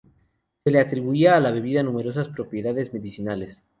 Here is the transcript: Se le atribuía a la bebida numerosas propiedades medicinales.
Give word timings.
Se 0.63 0.71
le 0.71 0.79
atribuía 0.79 1.37
a 1.37 1.39
la 1.39 1.51
bebida 1.51 1.83
numerosas 1.83 2.27
propiedades 2.27 2.91
medicinales. 2.91 3.61